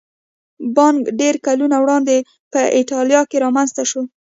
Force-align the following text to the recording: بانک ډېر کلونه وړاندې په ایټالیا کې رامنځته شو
بانک 0.75 1.01
ډېر 1.19 1.35
کلونه 1.45 1.75
وړاندې 1.79 2.17
په 2.51 2.61
ایټالیا 2.77 3.21
کې 3.29 3.37
رامنځته 3.45 3.83
شو 3.91 4.01